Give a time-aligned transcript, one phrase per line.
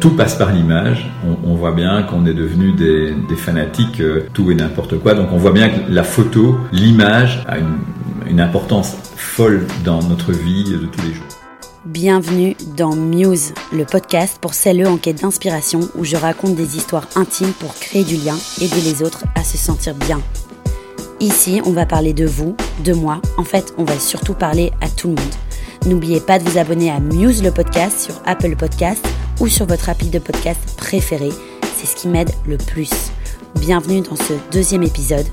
[0.00, 1.10] Tout passe par l'image.
[1.42, 5.14] On, voit bien qu'on est devenu des, fanatiques euh, tout et n'importe quoi.
[5.14, 10.64] Donc on voit bien que la photo, l'image a une, importance folle dans notre vie
[10.64, 11.24] de tous les jours.
[11.86, 17.08] Bienvenue dans Muse, le podcast pour celles en quête d'inspiration où je raconte des histoires
[17.16, 20.20] intimes pour créer du lien, aider les autres à se sentir bien.
[21.20, 22.54] Ici, on va parler de vous,
[22.84, 23.22] de moi.
[23.38, 25.34] En fait, on va surtout parler à tout le monde.
[25.86, 29.06] N'oubliez pas de vous abonner à Muse le podcast sur Apple Podcast
[29.40, 31.28] ou sur votre appli de podcast préféré.
[31.62, 33.10] C'est ce qui m'aide le plus.
[33.56, 35.26] Bienvenue dans ce deuxième épisode,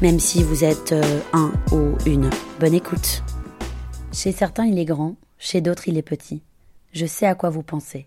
[0.00, 2.30] même si vous êtes euh, un ou une.
[2.58, 3.22] Bonne écoute.
[4.12, 6.42] Chez certains, il est grand, chez d'autres, il est petit.
[6.92, 8.06] Je sais à quoi vous pensez.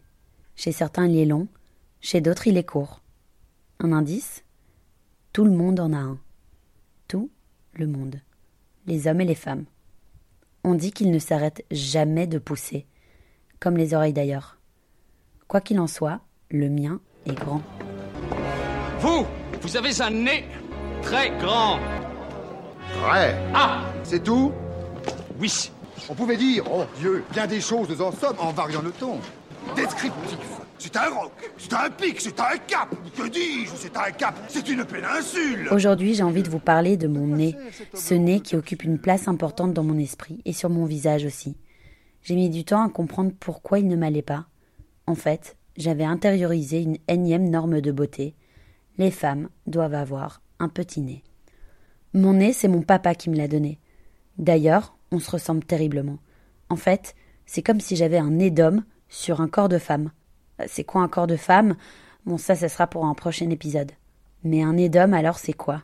[0.55, 1.47] Chez certains, il est long,
[2.01, 3.01] chez d'autres, il est court.
[3.79, 4.43] Un indice?
[5.33, 6.19] Tout le monde en a un.
[7.07, 7.29] Tout
[7.73, 8.19] le monde.
[8.85, 9.65] Les hommes et les femmes.
[10.63, 12.85] On dit qu'ils ne s'arrêtent jamais de pousser,
[13.59, 14.57] comme les oreilles d'ailleurs.
[15.53, 17.61] Quoi qu'il en soit, le mien est grand.
[19.01, 19.23] Vous,
[19.61, 20.45] vous avez un nez
[21.03, 21.77] très grand.
[23.03, 23.35] Vrai.
[23.53, 24.51] Ah C'est tout
[25.39, 25.71] Oui.
[26.09, 29.19] On pouvait dire, oh Dieu, bien des choses en somme en variant le ton.
[29.75, 30.39] Descriptif.
[30.79, 32.89] C'est un roc, c'est un pic, c'est un cap.
[33.15, 35.67] Que dis-je C'est un cap, c'est une péninsule.
[35.69, 37.55] Aujourd'hui, j'ai envie de vous parler de mon nez.
[37.93, 41.57] Ce nez qui occupe une place importante dans mon esprit et sur mon visage aussi.
[42.23, 44.47] J'ai mis du temps à comprendre pourquoi il ne m'allait pas.
[45.07, 48.35] En fait, j'avais intériorisé une énième norme de beauté.
[48.97, 51.23] Les femmes doivent avoir un petit nez.
[52.13, 53.79] Mon nez, c'est mon papa qui me l'a donné.
[54.37, 56.19] D'ailleurs, on se ressemble terriblement.
[56.69, 60.11] En fait, c'est comme si j'avais un nez d'homme sur un corps de femme.
[60.61, 61.75] Euh, c'est quoi un corps de femme?
[62.25, 63.91] Bon, ça, ce sera pour un prochain épisode.
[64.43, 65.83] Mais un nez d'homme, alors, c'est quoi?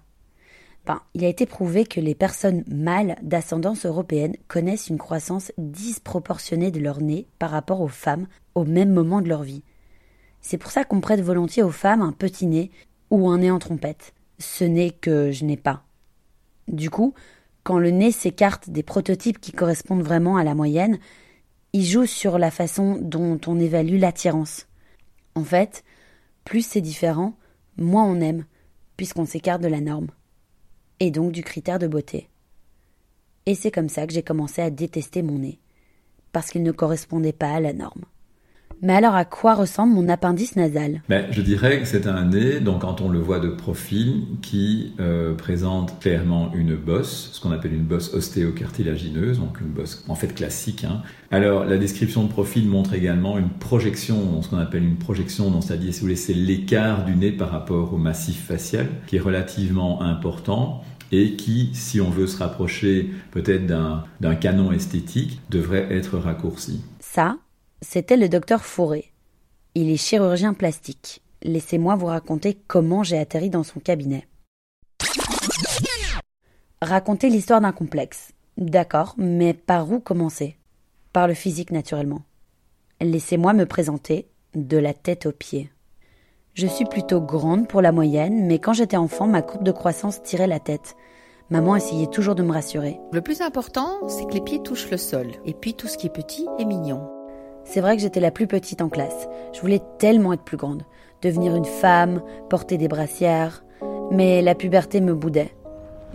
[1.13, 6.79] Il a été prouvé que les personnes mâles d'ascendance européenne connaissent une croissance disproportionnée de
[6.79, 9.63] leur nez par rapport aux femmes au même moment de leur vie.
[10.41, 12.71] C'est pour ça qu'on prête volontiers aux femmes un petit nez
[13.11, 14.13] ou un nez en trompette.
[14.39, 15.83] Ce nez que je n'ai pas.
[16.67, 17.13] Du coup,
[17.63, 20.97] quand le nez s'écarte des prototypes qui correspondent vraiment à la moyenne,
[21.73, 24.67] il joue sur la façon dont on évalue l'attirance.
[25.35, 25.83] En fait,
[26.45, 27.35] plus c'est différent,
[27.77, 28.45] moins on aime,
[28.97, 30.07] puisqu'on s'écarte de la norme,
[30.99, 32.29] et donc du critère de beauté.
[33.45, 35.59] Et c'est comme ça que j'ai commencé à détester mon nez,
[36.31, 38.05] parce qu'il ne correspondait pas à la norme.
[38.81, 41.01] Mais alors à quoi ressemble mon appendice nasal?
[41.09, 44.93] Ben, Je dirais que c'est un nez, donc quand on le voit de profil, qui
[44.99, 50.15] euh, présente clairement une bosse, ce qu'on appelle une bosse ostéocartilagineuse, donc une bosse en
[50.15, 50.85] fait classique.
[50.85, 51.01] Hein.
[51.31, 55.63] Alors la description de profil montre également une projection, ce qu'on appelle une projection, donc
[55.63, 60.01] c'est-à-dire si vous laissez l'écart du nez par rapport au massif facial, qui est relativement
[60.01, 66.81] important et qui, si on veut se rapprocher peut-être d'un canon esthétique, devrait être raccourci.
[66.99, 67.37] Ça,
[67.81, 69.11] c'était le docteur Fourré.
[69.75, 71.21] Il est chirurgien plastique.
[71.43, 74.27] Laissez-moi vous raconter comment j'ai atterri dans son cabinet.
[76.81, 78.31] Raconter l'histoire d'un complexe.
[78.57, 80.57] D'accord, mais par où commencer?
[81.13, 82.23] Par le physique naturellement.
[83.01, 85.71] Laissez-moi me présenter de la tête aux pieds.
[86.53, 90.21] Je suis plutôt grande pour la moyenne, mais quand j'étais enfant, ma courbe de croissance
[90.23, 90.95] tirait la tête.
[91.49, 92.99] Maman essayait toujours de me rassurer.
[93.13, 95.27] Le plus important, c'est que les pieds touchent le sol.
[95.45, 97.18] Et puis tout ce qui est petit est mignon.
[97.71, 99.27] C'est vrai que j'étais la plus petite en classe.
[99.53, 100.81] Je voulais tellement être plus grande,
[101.21, 103.63] devenir une femme, porter des brassières.
[104.09, 105.53] Mais la puberté me boudait.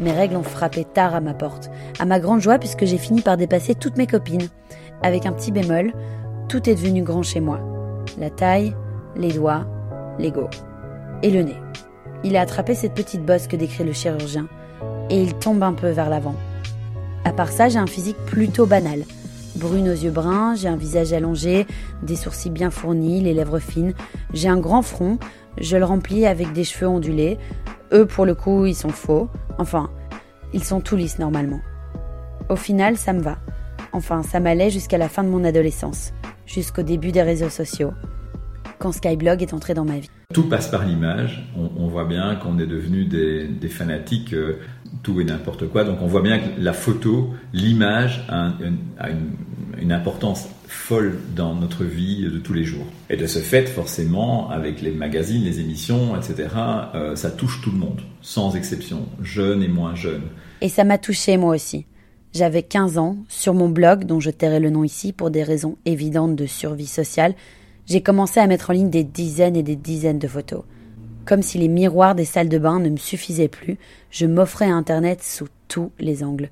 [0.01, 1.71] Mes règles ont frappé tard à ma porte,
[2.01, 4.49] à ma grande joie puisque j'ai fini par dépasser toutes mes copines.
[5.01, 5.93] Avec un petit bémol,
[6.49, 7.61] tout est devenu grand chez moi.
[8.19, 8.75] La taille,
[9.15, 9.65] les doigts,
[10.19, 10.49] l'ego.
[11.23, 11.57] Et le nez.
[12.25, 14.49] Il a attrapé cette petite bosse que décrit le chirurgien,
[15.09, 16.35] et il tombe un peu vers l'avant.
[17.25, 19.05] À part ça, j'ai un physique plutôt banal
[19.57, 21.67] brune aux yeux bruns, j'ai un visage allongé,
[22.03, 23.95] des sourcils bien fournis, les lèvres fines.
[24.33, 25.19] J'ai un grand front,
[25.59, 27.39] je le remplis avec des cheveux ondulés.
[27.93, 29.29] Eux, pour le coup, ils sont faux.
[29.59, 29.91] Enfin,
[30.53, 31.61] ils sont tout lisses normalement.
[32.49, 33.39] Au final, ça me va.
[33.93, 36.13] Enfin, ça m'allait jusqu'à la fin de mon adolescence,
[36.47, 37.93] jusqu'au début des réseaux sociaux,
[38.79, 40.11] quand Skyblog est entré dans ma vie.
[40.33, 41.49] Tout passe par l'image.
[41.57, 44.59] On, voit bien qu'on est devenu des, fanatiques euh,
[45.05, 45.85] tout et n'importe quoi.
[45.85, 48.53] Donc on voit bien que la photo, l'image a,
[49.81, 52.87] une, importance folle dans notre vie de tous les jours.
[53.11, 56.49] Et de ce fait, forcément, avec les magazines, les émissions, etc.,
[56.95, 60.25] euh, ça touche tout le monde, sans exception, jeunes et moins jeunes.
[60.63, 61.85] Et ça m'a touché moi aussi.
[62.33, 65.77] J'avais 15 ans, sur mon blog, dont je tairai le nom ici pour des raisons
[65.85, 67.35] évidentes de survie sociale,
[67.87, 70.65] j'ai commencé à mettre en ligne des dizaines et des dizaines de photos.
[71.27, 73.79] Comme si les miroirs des salles de bain ne me suffisaient plus,
[74.11, 76.51] je m'offrais à Internet sous tous les angles.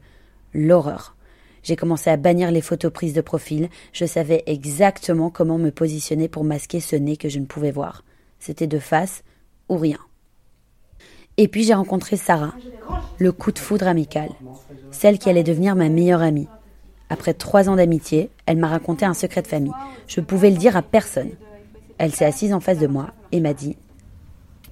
[0.54, 1.14] L'horreur.
[1.62, 3.68] J'ai commencé à bannir les photos prises de profil.
[3.92, 8.02] Je savais exactement comment me positionner pour masquer ce nez que je ne pouvais voir.
[8.38, 9.22] C'était de face
[9.68, 9.98] ou rien.
[11.36, 12.54] Et puis j'ai rencontré Sarah,
[13.18, 14.30] le coup de foudre amical,
[14.90, 16.48] celle qui allait devenir ma meilleure amie.
[17.08, 19.72] Après trois ans d'amitié, elle m'a raconté un secret de famille.
[20.06, 21.30] Je pouvais le dire à personne.
[21.98, 23.76] Elle s'est assise en face de moi et m'a dit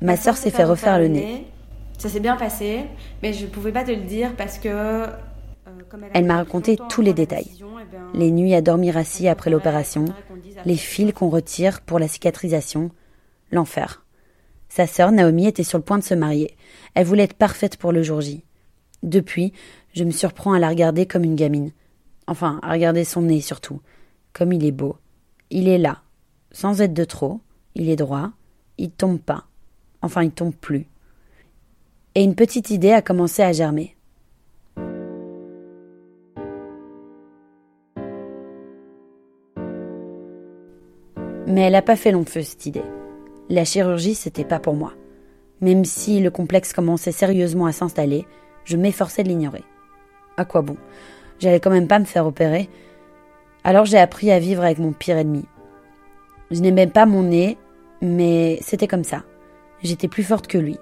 [0.00, 1.47] Ma sœur s'est fait refaire le nez.
[1.99, 2.87] Ça s'est bien passé,
[3.23, 4.69] mais je ne pouvais pas te le dire parce que.
[4.69, 5.06] euh,
[6.14, 7.50] Elle m'a raconté tous les détails.
[8.14, 10.06] Les nuits à dormir assis après l'opération,
[10.64, 12.91] les fils qu'on retire pour la cicatrisation,
[13.52, 14.05] l'enfer.
[14.69, 16.56] Sa sœur Naomi était sur le point de se marier.
[16.94, 18.44] Elle voulait être parfaite pour le jour J.
[19.02, 19.52] Depuis,
[19.94, 21.73] je me surprends à la regarder comme une gamine.
[22.26, 23.81] Enfin, à regarder son nez surtout.
[24.32, 24.97] Comme il est beau.
[25.50, 26.02] Il est là.
[26.52, 27.41] Sans être de trop.
[27.75, 28.31] Il est droit.
[28.79, 29.47] Il tombe pas.
[30.02, 30.87] Enfin, il tombe plus.
[32.14, 33.97] Et une petite idée a commencé à germer.
[41.47, 42.85] Mais elle n'a pas fait long feu, cette idée.
[43.49, 44.93] La chirurgie, c'était pas pour moi.
[45.61, 48.25] Même si le complexe commençait sérieusement à s'installer,
[48.64, 49.64] je m'efforçais de l'ignorer.
[50.37, 50.76] À quoi bon?
[51.38, 52.69] J'allais quand même pas me faire opérer.
[53.64, 55.44] Alors j'ai appris à vivre avec mon pire ennemi.
[56.50, 57.58] Je n'aimais pas mon nez,
[58.00, 59.25] mais c'était comme ça.
[59.82, 60.79] J'étais plus forte que lui.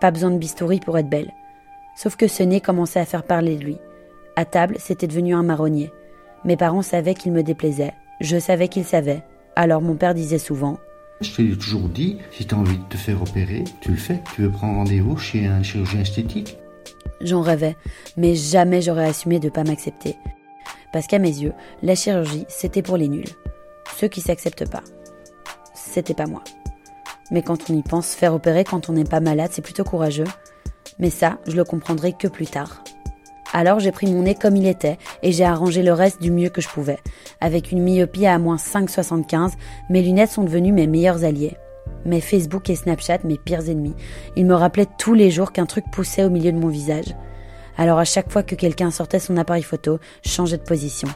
[0.00, 1.32] Pas besoin de bistouri pour être belle.
[1.96, 3.78] Sauf que ce nez commençait à faire parler de lui.
[4.36, 5.92] À table, c'était devenu un marronnier.
[6.44, 7.92] Mes parents savaient qu'il me déplaisait.
[8.20, 9.22] Je savais qu'il savait.
[9.56, 10.78] Alors mon père disait souvent
[11.20, 13.96] Je te l'ai toujours dit, si tu as envie de te faire opérer, tu le
[13.96, 14.20] fais.
[14.34, 16.56] Tu veux prendre rendez-vous chez un chirurgien esthétique?
[17.20, 17.76] J'en rêvais,
[18.16, 20.16] mais jamais j'aurais assumé de pas m'accepter.
[20.92, 23.28] Parce qu'à mes yeux, la chirurgie, c'était pour les nuls.
[23.98, 24.82] Ceux qui s'acceptent pas.
[25.74, 26.42] C'était pas moi.
[27.30, 30.24] Mais quand on y pense, faire opérer quand on n'est pas malade, c'est plutôt courageux.
[30.98, 32.82] Mais ça, je le comprendrai que plus tard.
[33.52, 36.50] Alors j'ai pris mon nez comme il était et j'ai arrangé le reste du mieux
[36.50, 36.98] que je pouvais.
[37.40, 39.52] Avec une myopie à moins 5,75,
[39.88, 41.56] mes lunettes sont devenues mes meilleurs alliés.
[42.04, 43.94] Mais Facebook et Snapchat, mes pires ennemis.
[44.36, 47.16] Ils me rappelaient tous les jours qu'un truc poussait au milieu de mon visage.
[47.76, 51.08] Alors à chaque fois que quelqu'un sortait son appareil photo, je changeais de position.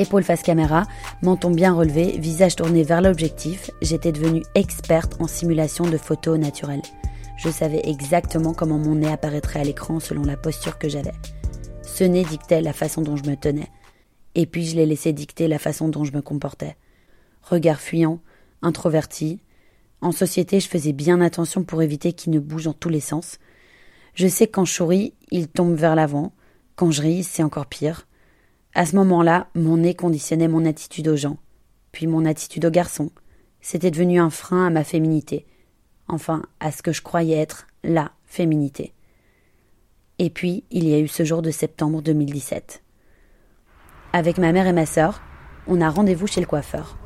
[0.00, 0.84] Épaule face caméra,
[1.22, 6.82] menton bien relevé, visage tourné vers l'objectif, j'étais devenue experte en simulation de photos naturelles.
[7.36, 11.14] Je savais exactement comment mon nez apparaîtrait à l'écran selon la posture que j'avais.
[11.82, 13.68] Ce nez dictait la façon dont je me tenais.
[14.36, 16.76] Et puis je l'ai laissé dicter la façon dont je me comportais.
[17.42, 18.20] Regard fuyant,
[18.62, 19.40] introverti.
[20.00, 23.38] En société, je faisais bien attention pour éviter qu'il ne bouge dans tous les sens.
[24.14, 26.32] Je sais quand je souris, il tombe vers l'avant.
[26.76, 28.07] Quand je ris, c'est encore pire.
[28.78, 31.38] À ce moment-là, mon nez conditionnait mon attitude aux gens,
[31.90, 33.10] puis mon attitude aux garçons.
[33.60, 35.46] C'était devenu un frein à ma féminité.
[36.06, 38.92] Enfin, à ce que je croyais être la féminité.
[40.20, 42.84] Et puis, il y a eu ce jour de septembre 2017.
[44.12, 45.22] Avec ma mère et ma sœur,
[45.66, 46.96] on a rendez-vous chez le coiffeur.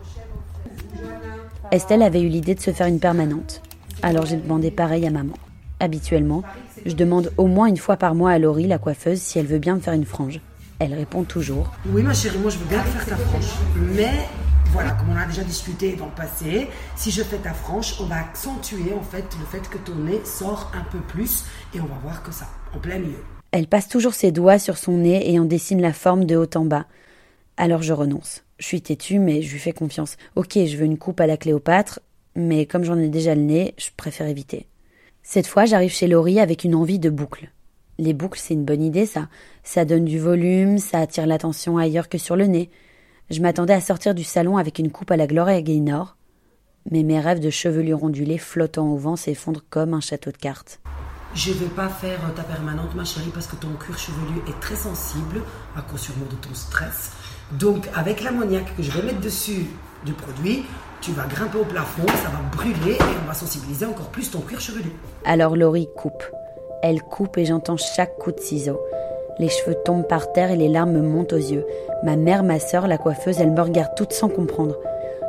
[1.71, 3.63] Estelle avait eu l'idée de se faire une permanente.
[4.03, 5.39] Alors j'ai demandé pareil à maman.
[5.81, 6.43] Habituellement,
[6.85, 9.59] je demande au moins une fois par mois à Laurie, la coiffeuse, si elle veut
[9.59, 10.43] bien me faire une frange.
[10.84, 11.70] Elle répond toujours.
[11.87, 13.46] Oui, ma chérie, moi je veux bien te faire ta frange.
[13.94, 14.26] Mais
[14.73, 18.06] voilà, comme on a déjà discuté dans le passé, si je fais ta frange, on
[18.06, 21.84] va accentuer en fait le fait que ton nez sort un peu plus et on
[21.84, 23.23] va voir que ça, en plein milieu.
[23.52, 26.50] Elle passe toujours ses doigts sur son nez et en dessine la forme de haut
[26.56, 26.87] en bas.
[27.56, 28.43] Alors je renonce.
[28.58, 30.17] Je suis têtue, mais je lui fais confiance.
[30.35, 32.00] Ok, je veux une coupe à la Cléopâtre,
[32.35, 34.66] mais comme j'en ai déjà le nez, je préfère éviter.
[35.23, 37.52] Cette fois, j'arrive chez Laurie avec une envie de boucle.
[38.02, 39.28] Les boucles, c'est une bonne idée, ça.
[39.62, 42.68] Ça donne du volume, ça attire l'attention ailleurs que sur le nez.
[43.30, 46.16] Je m'attendais à sortir du salon avec une coupe à la Gloria Gaynor,
[46.90, 50.80] mais mes rêves de chevelure ondulée flottant au vent s'effondrent comme un château de cartes.
[51.37, 54.61] Je ne vais pas faire ta permanente, ma chérie, parce que ton cuir chevelu est
[54.61, 55.40] très sensible,
[55.76, 57.12] à cause sûrement de ton stress.
[57.52, 59.66] Donc, avec l'ammoniaque que je vais mettre dessus
[60.04, 60.64] du produit,
[61.00, 64.40] tu vas grimper au plafond, ça va brûler et on va sensibiliser encore plus ton
[64.40, 64.90] cuir chevelu.
[65.25, 66.25] Alors Laurie coupe.
[66.83, 68.81] Elle coupe et j'entends chaque coup de ciseau.
[69.39, 71.65] Les cheveux tombent par terre et les larmes me montent aux yeux.
[72.03, 74.77] Ma mère, ma sœur, la coiffeuse, elles me regardent toutes sans comprendre.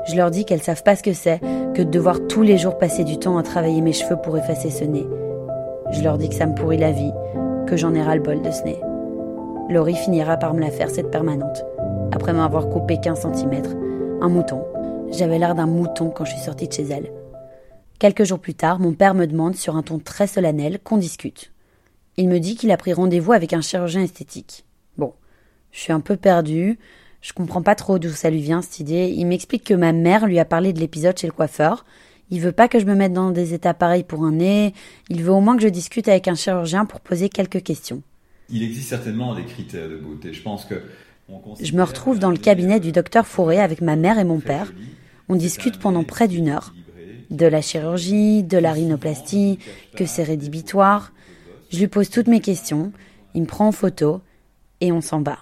[0.08, 1.40] Je leur dis qu'elles savent pas ce que c'est,
[1.76, 4.72] que de devoir tous les jours passer du temps à travailler mes cheveux pour effacer
[4.72, 5.06] ce nez.
[5.92, 7.14] Je leur dis que ça me pourrit la vie,
[7.68, 8.82] que j'en ai ras le bol de ce nez.
[9.70, 11.64] Laurie finira par me la faire cette permanente,
[12.12, 13.62] après m'avoir coupé 15 cm.
[14.22, 14.64] Un mouton.
[15.12, 17.12] J'avais l'air d'un mouton quand je suis sortie de chez elle.
[18.00, 21.52] Quelques jours plus tard, mon père me demande sur un ton très solennel qu'on discute.
[22.18, 24.66] Il me dit qu'il a pris rendez-vous avec un chirurgien esthétique.
[24.98, 25.14] Bon,
[25.72, 26.78] je suis un peu perdue,
[27.22, 29.14] je comprends pas trop d'où ça lui vient cette idée.
[29.16, 31.86] Il m'explique que ma mère lui a parlé de l'épisode chez le coiffeur.
[32.30, 34.74] Il veut pas que je me mette dans des états pareils pour un nez.
[35.10, 38.02] Il veut au moins que je discute avec un chirurgien pour poser quelques questions.
[38.50, 40.34] Il existe certainement des critères de beauté.
[40.34, 40.82] Je pense que
[41.62, 44.74] Je me retrouve dans le cabinet du docteur Fourré avec ma mère et mon père.
[45.30, 46.74] On discute pendant près d'une heure.
[47.34, 49.60] De la chirurgie, de la rhinoplastie,
[49.96, 51.12] que c'est rédhibitoire.
[51.70, 52.94] Je lui pose toutes mes questions,
[53.34, 54.22] il me prend en photo
[54.80, 55.40] et on s'en va.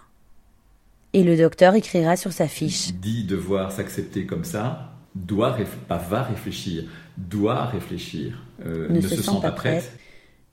[1.14, 2.94] Et le docteur écrira sur sa fiche.
[2.94, 5.58] Dit devoir s'accepter comme ça, doit,
[5.88, 6.86] pas va réfléchir,
[7.18, 9.92] doit réfléchir, euh, ne, se, sent, pas prête.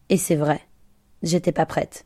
[0.09, 0.61] Et c'est vrai,
[1.23, 2.04] j'étais pas prête.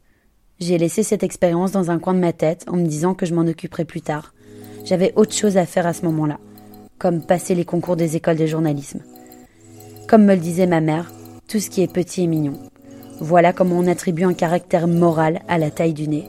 [0.61, 3.35] J'ai laissé cette expérience dans un coin de ma tête en me disant que je
[3.35, 4.35] m'en occuperais plus tard.
[4.85, 6.39] J'avais autre chose à faire à ce moment-là,
[6.99, 9.01] comme passer les concours des écoles de journalisme.
[10.09, 11.13] Comme me le disait ma mère,
[11.49, 12.55] tout ce qui est petit est mignon.
[13.21, 16.29] Voilà comment on attribue un caractère moral à la taille du nez.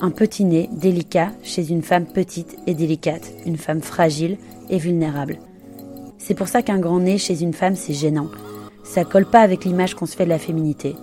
[0.00, 4.38] Un petit nez délicat chez une femme petite et délicate, une femme fragile
[4.70, 5.38] et vulnérable.
[6.18, 8.28] C'est pour ça qu'un grand nez chez une femme, c'est gênant.
[8.82, 10.96] Ça colle pas avec l'image qu'on se fait de la féminité.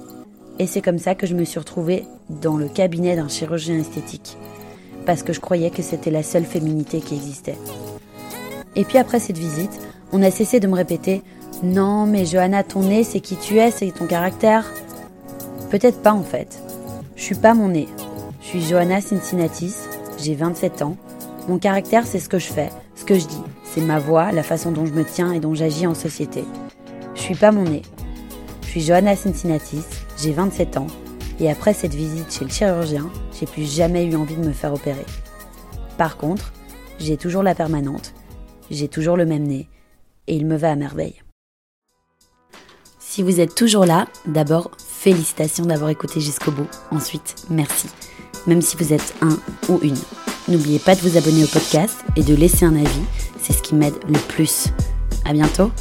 [0.57, 4.37] Et c'est comme ça que je me suis retrouvée dans le cabinet d'un chirurgien esthétique.
[5.05, 7.57] Parce que je croyais que c'était la seule féminité qui existait.
[8.75, 9.79] Et puis après cette visite,
[10.11, 11.21] on a cessé de me répéter
[11.61, 14.65] Non, mais Johanna, ton nez, c'est qui tu es, c'est ton caractère.
[15.69, 16.63] Peut-être pas en fait.
[17.17, 17.87] Je suis pas mon nez.
[18.41, 19.75] Je suis Johanna Cincinnatis,
[20.17, 20.95] j'ai 27 ans.
[21.49, 23.43] Mon caractère, c'est ce que je fais, ce que je dis.
[23.65, 26.45] C'est ma voix, la façon dont je me tiens et dont j'agis en société.
[27.13, 27.81] Je suis pas mon nez.
[28.61, 29.83] Je suis Johanna Cincinnatis,
[30.17, 30.87] j'ai 27 ans,
[31.39, 34.73] et après cette visite chez le chirurgien, j'ai plus jamais eu envie de me faire
[34.73, 35.05] opérer.
[35.97, 36.53] Par contre,
[36.99, 38.13] j'ai toujours la permanente,
[38.71, 39.67] j'ai toujours le même nez,
[40.27, 41.21] et il me va à merveille.
[43.11, 46.67] Si vous êtes toujours là, d'abord, félicitations d'avoir écouté jusqu'au bout.
[46.91, 47.87] Ensuite, merci.
[48.45, 49.35] Même si vous êtes un
[49.67, 49.97] ou une.
[50.47, 53.01] N'oubliez pas de vous abonner au podcast et de laisser un avis,
[53.41, 54.67] c'est ce qui m'aide le plus.
[55.25, 55.71] À bientôt!